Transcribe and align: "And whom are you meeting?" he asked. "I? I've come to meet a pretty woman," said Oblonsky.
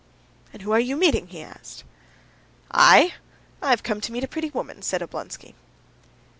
"And 0.51 0.63
whom 0.63 0.71
are 0.73 0.79
you 0.79 0.95
meeting?" 0.97 1.27
he 1.27 1.43
asked. 1.43 1.83
"I? 2.71 3.13
I've 3.61 3.83
come 3.83 4.01
to 4.01 4.11
meet 4.11 4.23
a 4.23 4.27
pretty 4.27 4.49
woman," 4.49 4.81
said 4.81 5.03
Oblonsky. 5.03 5.53